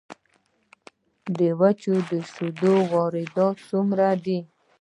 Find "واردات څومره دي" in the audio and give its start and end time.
2.91-4.39